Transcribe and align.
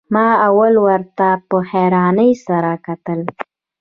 ما 0.13 0.27
اول 0.47 0.73
ورته 0.87 1.27
په 1.49 1.57
حيرانۍ 1.69 2.31
سره 2.47 2.71
کتل. 2.85 3.19